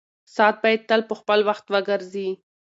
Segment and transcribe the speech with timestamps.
[0.35, 2.29] ساعت باید تل په خپل وخت وګرځي.